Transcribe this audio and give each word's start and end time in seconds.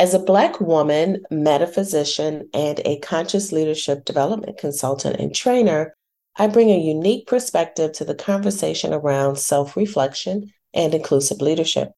As 0.00 0.14
a 0.14 0.18
Black 0.18 0.62
woman, 0.62 1.26
metaphysician, 1.30 2.48
and 2.54 2.80
a 2.86 2.98
conscious 3.00 3.52
leadership 3.52 4.06
development 4.06 4.56
consultant 4.56 5.20
and 5.20 5.34
trainer, 5.34 5.94
I 6.36 6.46
bring 6.46 6.70
a 6.70 6.78
unique 6.78 7.26
perspective 7.26 7.92
to 7.92 8.06
the 8.06 8.14
conversation 8.14 8.94
around 8.94 9.36
self 9.36 9.76
reflection 9.76 10.54
and 10.72 10.94
inclusive 10.94 11.42
leadership. 11.42 11.92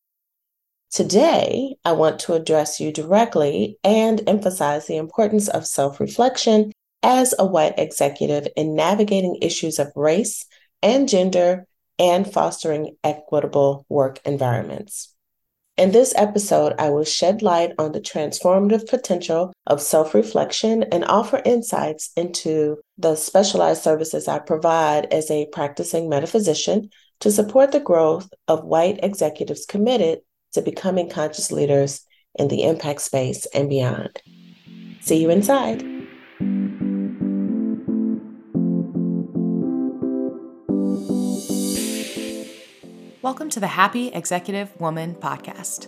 Today, 0.91 1.77
I 1.85 1.93
want 1.93 2.19
to 2.23 2.35
address 2.35 2.80
you 2.80 2.91
directly 2.91 3.79
and 3.84 4.29
emphasize 4.29 4.89
the 4.89 4.96
importance 4.96 5.46
of 5.46 5.64
self 5.64 6.00
reflection 6.00 6.73
as 7.05 7.37
a 7.39 7.46
white 7.46 7.79
executive 7.79 8.48
in 8.57 8.75
navigating 8.75 9.39
issues 9.41 9.79
of 9.79 9.93
race 9.95 10.45
and 10.82 11.09
gender 11.09 11.69
and 12.00 12.27
fostering 12.27 12.96
equitable 13.05 13.87
work 13.89 14.19
environments. 14.25 15.14
In 15.79 15.91
this 15.91 16.12
episode, 16.16 16.75
I 16.79 16.91
will 16.91 17.04
shed 17.04 17.41
light 17.41 17.72
on 17.79 17.93
the 17.93 18.00
transformative 18.00 18.86
potential 18.89 19.54
of 19.66 19.81
self 19.81 20.14
reflection 20.14 20.82
and 20.85 21.04
offer 21.07 21.40
insights 21.45 22.11
into 22.14 22.79
the 22.98 23.17
specialized 23.17 23.82
services 23.82 24.29
I 24.29 24.39
provide 24.39 25.12
as 25.12 25.31
a 25.31 25.46
practicing 25.46 26.11
metaphysician 26.11 26.90
to 27.21 27.31
support 27.31 27.72
the 27.72 27.81
growth 27.81 28.29
of 28.48 28.64
white 28.64 29.00
executives 29.03 29.64
committed 29.64 30.21
to 30.53 30.61
becoming 30.61 31.08
conscious 31.08 31.50
leaders 31.50 32.05
in 32.39 32.48
the 32.48 32.64
impact 32.64 33.00
space 33.00 33.47
and 33.55 33.70
beyond. 33.70 34.20
See 35.00 35.23
you 35.23 35.31
inside. 35.31 35.92
Welcome 43.22 43.50
to 43.50 43.61
the 43.61 43.69
Happy 43.69 44.08
Executive 44.08 44.69
Woman 44.81 45.14
podcast. 45.14 45.86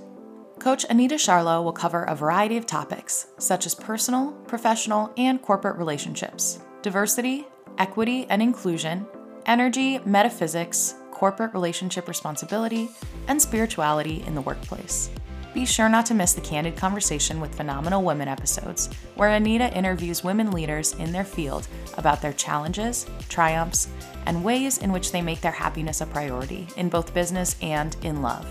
Coach 0.61 0.87
Anita 0.88 1.16
Sharlow 1.16 1.65
will 1.65 1.73
cover 1.73 2.05
a 2.05 2.15
variety 2.15 2.57
of 2.57 2.65
topics, 2.65 3.27
such 3.38 3.66
as 3.66 3.74
personal, 3.74 4.30
professional, 4.47 5.12
and 5.16 5.43
corporate 5.43 5.77
relationships, 5.77 6.60
diversity, 6.82 7.45
equity 7.77 8.24
and 8.30 8.40
inclusion, 8.40 9.05
energy, 9.46 9.99
metaphysics, 10.07 10.95
corporate 11.10 11.52
relationship 11.55 12.07
responsibility, 12.07 12.88
and 13.27 13.43
spirituality 13.43 14.23
in 14.29 14.37
the 14.37 14.40
workplace. 14.40 15.10
Be 15.55 15.65
sure 15.65 15.88
not 15.88 16.05
to 16.07 16.15
miss 16.15 16.33
the 16.33 16.41
Candid 16.41 16.74
Conversation 16.74 17.41
with 17.41 17.55
Phenomenal 17.55 18.02
Women 18.02 18.27
episodes, 18.27 18.91
where 19.15 19.30
Anita 19.30 19.73
interviews 19.73 20.24
women 20.24 20.51
leaders 20.51 20.95
in 20.95 21.13
their 21.13 21.24
field 21.24 21.69
about 21.96 22.21
their 22.21 22.33
challenges, 22.33 23.07
triumphs, 23.29 23.87
and 24.27 24.43
ways 24.43 24.79
in 24.79 24.91
which 24.91 25.13
they 25.13 25.23
make 25.23 25.41
their 25.41 25.52
happiness 25.52 26.01
a 26.01 26.07
priority 26.07 26.66
in 26.77 26.88
both 26.88 27.15
business 27.15 27.55
and 27.63 27.96
in 28.02 28.21
love. 28.21 28.45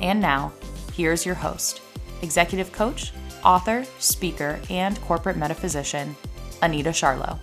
And 0.00 0.20
now, 0.20 0.52
here's 0.92 1.24
your 1.24 1.36
host, 1.36 1.80
executive 2.22 2.72
coach, 2.72 3.12
author, 3.44 3.84
speaker, 4.00 4.58
and 4.68 5.00
corporate 5.02 5.36
metaphysician, 5.36 6.16
Anita 6.60 6.90
Sharlow. 6.90 7.38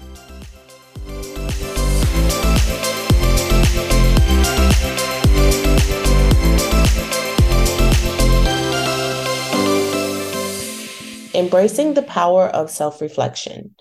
Embracing 11.35 11.95
the 11.95 12.03
power 12.03 12.47
of 12.47 12.69
self 12.69 13.01
reflection. 13.01 13.73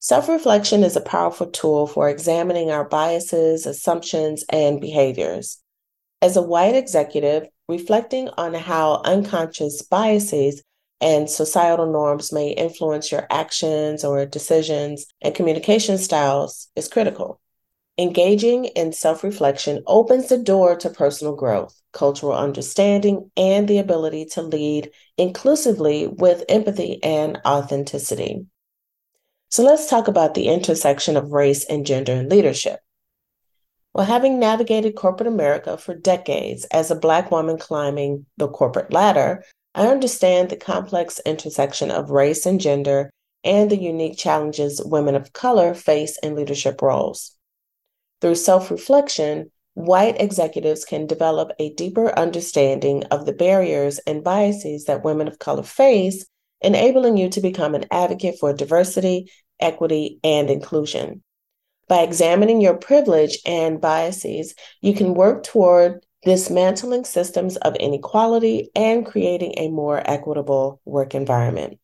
Self 0.00 0.28
reflection 0.28 0.84
is 0.84 0.96
a 0.96 1.00
powerful 1.00 1.46
tool 1.46 1.86
for 1.86 2.10
examining 2.10 2.70
our 2.70 2.84
biases, 2.84 3.64
assumptions, 3.64 4.44
and 4.50 4.82
behaviors. 4.82 5.62
As 6.20 6.36
a 6.36 6.42
white 6.42 6.74
executive, 6.74 7.48
reflecting 7.68 8.28
on 8.36 8.52
how 8.52 9.00
unconscious 9.04 9.80
biases 9.80 10.62
and 11.00 11.30
societal 11.30 11.90
norms 11.90 12.32
may 12.32 12.50
influence 12.50 13.10
your 13.10 13.26
actions 13.30 14.04
or 14.04 14.26
decisions 14.26 15.06
and 15.22 15.34
communication 15.34 15.96
styles 15.96 16.68
is 16.76 16.88
critical. 16.88 17.40
Engaging 18.00 18.64
in 18.64 18.94
self 18.94 19.22
reflection 19.22 19.82
opens 19.86 20.30
the 20.30 20.38
door 20.38 20.74
to 20.74 20.88
personal 20.88 21.36
growth, 21.36 21.78
cultural 21.92 22.32
understanding, 22.32 23.30
and 23.36 23.68
the 23.68 23.76
ability 23.76 24.24
to 24.24 24.40
lead 24.40 24.90
inclusively 25.18 26.06
with 26.06 26.42
empathy 26.48 26.98
and 27.02 27.38
authenticity. 27.44 28.46
So 29.50 29.62
let's 29.62 29.86
talk 29.86 30.08
about 30.08 30.32
the 30.32 30.48
intersection 30.48 31.14
of 31.18 31.32
race 31.32 31.66
and 31.66 31.84
gender 31.84 32.14
in 32.14 32.30
leadership. 32.30 32.80
Well, 33.92 34.06
having 34.06 34.38
navigated 34.38 34.96
corporate 34.96 35.26
America 35.26 35.76
for 35.76 35.94
decades 35.94 36.64
as 36.72 36.90
a 36.90 36.98
Black 36.98 37.30
woman 37.30 37.58
climbing 37.58 38.24
the 38.38 38.48
corporate 38.48 38.94
ladder, 38.94 39.44
I 39.74 39.88
understand 39.88 40.48
the 40.48 40.56
complex 40.56 41.20
intersection 41.26 41.90
of 41.90 42.08
race 42.08 42.46
and 42.46 42.62
gender 42.62 43.10
and 43.44 43.70
the 43.70 43.76
unique 43.76 44.16
challenges 44.16 44.80
women 44.82 45.16
of 45.16 45.34
color 45.34 45.74
face 45.74 46.16
in 46.22 46.34
leadership 46.34 46.80
roles. 46.80 47.36
Through 48.20 48.34
self 48.34 48.70
reflection, 48.70 49.50
white 49.74 50.20
executives 50.20 50.84
can 50.84 51.06
develop 51.06 51.52
a 51.58 51.72
deeper 51.74 52.16
understanding 52.18 53.04
of 53.04 53.24
the 53.26 53.32
barriers 53.32 53.98
and 54.00 54.24
biases 54.24 54.84
that 54.84 55.04
women 55.04 55.28
of 55.28 55.38
color 55.38 55.62
face, 55.62 56.26
enabling 56.60 57.16
you 57.16 57.28
to 57.30 57.40
become 57.40 57.74
an 57.74 57.86
advocate 57.90 58.38
for 58.38 58.52
diversity, 58.52 59.30
equity, 59.58 60.18
and 60.22 60.50
inclusion. 60.50 61.22
By 61.88 62.02
examining 62.02 62.60
your 62.60 62.76
privilege 62.76 63.38
and 63.46 63.80
biases, 63.80 64.54
you 64.80 64.94
can 64.94 65.14
work 65.14 65.42
toward 65.42 66.04
dismantling 66.22 67.04
systems 67.04 67.56
of 67.56 67.74
inequality 67.76 68.70
and 68.76 69.06
creating 69.06 69.54
a 69.56 69.70
more 69.70 70.02
equitable 70.04 70.80
work 70.84 71.14
environment. 71.14 71.78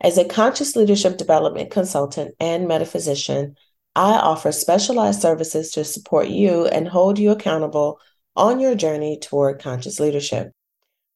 As 0.00 0.18
a 0.18 0.24
conscious 0.24 0.76
leadership 0.76 1.16
development 1.16 1.70
consultant 1.70 2.34
and 2.38 2.68
metaphysician, 2.68 3.56
I 4.00 4.12
offer 4.12 4.50
specialized 4.50 5.20
services 5.20 5.72
to 5.72 5.84
support 5.84 6.28
you 6.28 6.64
and 6.64 6.88
hold 6.88 7.18
you 7.18 7.32
accountable 7.32 8.00
on 8.34 8.58
your 8.58 8.74
journey 8.74 9.18
toward 9.18 9.60
conscious 9.60 10.00
leadership. 10.00 10.52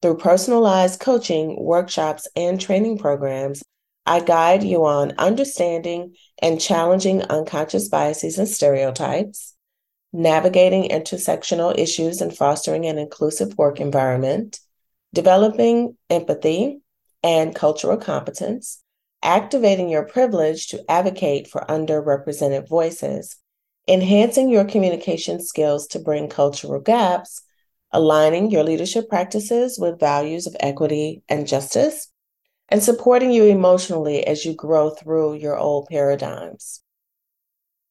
Through 0.03 0.19
personalized 0.19 1.00
coaching, 1.00 1.56
workshops, 1.59 2.28
and 2.37 2.61
training 2.61 2.99
programs, 2.99 3.62
I 4.05 4.21
guide 4.21 4.62
you 4.62 4.84
on 4.84 5.15
understanding 5.17 6.15
and 6.43 6.61
challenging 6.61 7.22
unconscious 7.22 7.89
biases 7.89 8.39
and 8.39 8.47
stereotypes, 8.47 9.55
navigating 10.12 10.91
intersectional 10.91 11.75
issues 11.78 12.21
and 12.21 12.37
fostering 12.37 12.84
an 12.84 12.99
inclusive 12.99 13.56
work 13.56 13.81
environment, 13.81 14.61
developing 15.15 15.97
empathy 16.11 16.81
and 17.22 17.55
cultural 17.55 17.97
competence, 17.97 18.84
activating 19.25 19.89
your 19.89 20.05
privilege 20.05 20.69
to 20.69 20.85
advocate 20.89 21.49
for 21.49 21.65
underrepresented 21.69 22.69
voices, 22.69 23.37
enhancing 23.89 24.51
your 24.51 24.65
communication 24.65 25.41
skills 25.43 25.87
to 25.89 25.99
bring 25.99 26.29
cultural 26.29 26.81
gaps, 26.81 27.43
aligning 27.91 28.51
your 28.51 28.63
leadership 28.63 29.09
practices 29.09 29.79
with 29.79 29.99
values 29.99 30.47
of 30.47 30.55
equity 30.61 31.23
and 31.29 31.49
justice, 31.49 32.13
and 32.69 32.83
supporting 32.83 33.31
you 33.31 33.45
emotionally 33.45 34.27
as 34.27 34.45
you 34.45 34.55
grow 34.55 34.91
through 34.91 35.34
your 35.34 35.57
old 35.57 35.89
paradigms. 35.89 36.83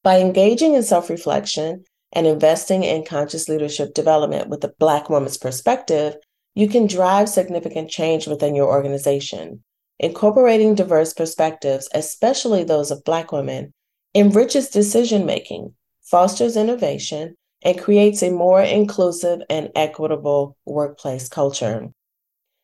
By 0.04 0.20
engaging 0.20 0.76
in 0.76 0.84
self 0.84 1.10
reflection 1.10 1.86
and 2.12 2.28
investing 2.28 2.84
in 2.84 3.06
conscious 3.06 3.50
leadership 3.50 3.94
development 3.94 4.50
with 4.50 4.64
a 4.64 4.74
Black 4.80 5.10
woman's 5.10 5.38
perspective, 5.38 6.16
you 6.54 6.68
can 6.68 6.86
drive 6.86 7.28
significant 7.30 7.90
change 7.90 8.28
within 8.28 8.54
your 8.54 8.68
organization 8.68 9.64
Incorporating 10.04 10.76
diverse 10.76 11.14
perspectives, 11.14 11.88
especially 11.94 12.66
those 12.66 12.92
of 12.92 13.06
Black 13.06 13.32
women, 13.32 13.74
enriches 14.14 14.68
decision 14.68 15.26
making, 15.26 15.76
fosters 16.02 16.58
innovation, 16.58 17.38
and 17.62 17.80
creates 17.80 18.22
a 18.22 18.30
more 18.30 18.62
inclusive 18.62 19.40
and 19.50 19.70
equitable 19.78 20.58
workplace 20.66 21.30
culture. 21.30 21.88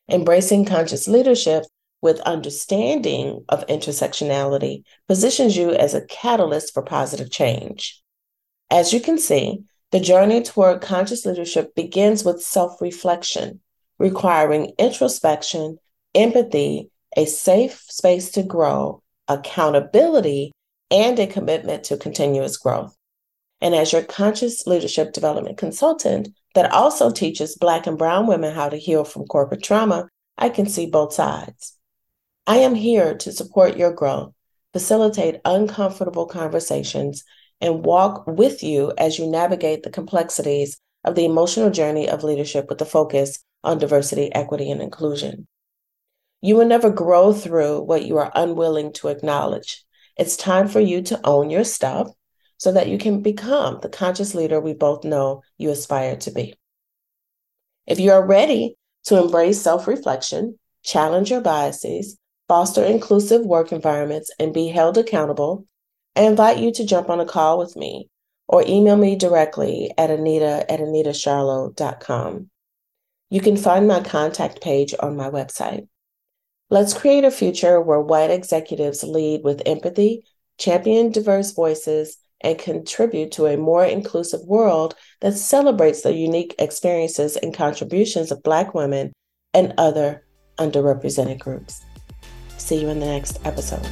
Embracing 0.10 0.66
conscious 0.66 1.08
leadership 1.08 1.64
with 2.02 2.20
understanding 2.22 3.46
of 3.48 3.66
intersectionality 3.68 4.84
positions 5.08 5.56
you 5.56 5.72
as 5.72 5.94
a 5.94 6.06
catalyst 6.08 6.74
for 6.74 6.84
positive 6.84 7.32
change. 7.32 8.02
As 8.70 8.92
you 8.92 9.00
can 9.00 9.18
see, 9.18 9.64
the 9.92 10.02
journey 10.02 10.44
toward 10.44 10.82
conscious 10.82 11.26
leadership 11.26 11.74
begins 11.74 12.26
with 12.26 12.44
self 12.44 12.82
reflection, 12.82 13.62
requiring 13.98 14.74
introspection, 14.78 15.80
empathy, 16.14 16.90
a 17.20 17.26
safe 17.26 17.84
space 17.90 18.32
to 18.32 18.44
grow, 18.44 19.04
accountability, 19.28 20.54
and 20.90 21.20
a 21.20 21.28
commitment 21.28 21.84
to 21.84 21.98
continuous 21.98 22.56
growth. 22.56 22.96
And 23.60 23.76
as 23.76 23.92
your 23.92 24.04
conscious 24.04 24.66
leadership 24.66 25.12
development 25.12 25.58
consultant 25.58 26.30
that 26.56 26.72
also 26.72 27.12
teaches 27.12 27.58
Black 27.58 27.88
and 27.88 27.98
Brown 27.98 28.26
women 28.26 28.56
how 28.56 28.70
to 28.70 28.78
heal 28.78 29.04
from 29.04 29.26
corporate 29.26 29.62
trauma, 29.62 30.08
I 30.38 30.48
can 30.48 30.66
see 30.66 30.86
both 30.86 31.12
sides. 31.12 31.78
I 32.48 32.60
am 32.60 32.74
here 32.74 33.18
to 33.18 33.34
support 33.34 33.76
your 33.76 33.92
growth, 33.92 34.34
facilitate 34.72 35.42
uncomfortable 35.44 36.26
conversations, 36.26 37.26
and 37.60 37.84
walk 37.84 38.28
with 38.28 38.64
you 38.64 38.94
as 38.98 39.20
you 39.20 39.28
navigate 39.28 39.84
the 39.84 39.90
complexities 39.90 40.80
of 41.04 41.16
the 41.16 41.26
emotional 41.26 41.70
journey 41.70 42.08
of 42.08 42.24
leadership 42.24 42.70
with 42.70 42.80
a 42.82 42.86
focus 42.86 43.40
on 43.62 43.78
diversity, 43.78 44.34
equity, 44.34 44.72
and 44.72 44.82
inclusion. 44.82 45.48
You 46.42 46.56
will 46.56 46.66
never 46.66 46.90
grow 46.90 47.34
through 47.34 47.82
what 47.82 48.06
you 48.06 48.18
are 48.18 48.32
unwilling 48.34 48.94
to 48.94 49.10
acknowledge. 49.10 49.84
It's 50.18 50.38
time 50.38 50.68
for 50.68 50.80
you 50.80 51.02
to 51.04 51.20
own 51.24 51.50
your 51.50 51.64
stuff 51.64 52.10
so 52.58 52.72
that 52.74 52.88
you 52.90 52.98
can 52.98 53.22
become 53.22 53.80
the 53.82 53.90
conscious 53.90 54.36
leader 54.36 54.60
we 54.60 54.74
both 54.74 55.04
know 55.04 55.42
you 55.58 55.70
aspire 55.70 56.18
to 56.18 56.32
be. 56.32 56.56
If 57.88 58.00
you 58.00 58.12
are 58.12 58.26
ready 58.26 58.76
to 59.06 59.22
embrace 59.22 59.62
self 59.62 59.88
reflection, 59.88 60.60
challenge 60.84 61.32
your 61.32 61.42
biases, 61.42 62.18
foster 62.48 62.84
inclusive 62.84 63.46
work 63.46 63.72
environments, 63.72 64.30
and 64.40 64.54
be 64.54 64.68
held 64.68 64.98
accountable, 64.98 65.66
I 66.16 66.24
invite 66.24 66.60
you 66.60 66.72
to 66.74 66.86
jump 66.86 67.10
on 67.10 67.20
a 67.20 67.26
call 67.26 67.58
with 67.58 67.76
me 67.76 68.10
or 68.48 68.64
email 68.68 68.98
me 68.98 69.16
directly 69.16 69.92
at 69.98 70.10
anita 70.10 70.70
at 70.70 70.80
anitasharlow.com. 70.80 72.50
You 73.30 73.42
can 73.42 73.58
find 73.58 73.88
my 73.88 74.02
contact 74.02 74.62
page 74.62 74.94
on 75.00 75.16
my 75.16 75.30
website. 75.30 75.88
Let's 76.72 76.94
create 76.94 77.24
a 77.24 77.32
future 77.32 77.82
where 77.82 78.00
white 78.00 78.30
executives 78.30 79.04
lead 79.04 79.44
with 79.44 79.64
empathy, 79.66 80.24
champion 80.60 81.12
diverse 81.12 81.52
voices, 81.52 82.18
and 82.42 82.60
contribute 82.60 83.32
to 83.32 83.48
a 83.48 83.58
more 83.58 83.84
inclusive 83.84 84.42
world 84.42 84.94
that 85.22 85.34
celebrates 85.34 86.04
the 86.04 86.14
unique 86.14 86.54
experiences 86.60 87.38
and 87.38 87.56
contributions 87.56 88.32
of 88.32 88.44
Black 88.44 88.76
women 88.76 89.12
and 89.56 89.74
other 89.80 90.24
underrepresented 90.60 91.40
groups. 91.40 91.82
See 92.58 92.80
you 92.80 92.90
in 92.90 93.00
the 93.00 93.08
next 93.08 93.40
episode. 93.46 93.88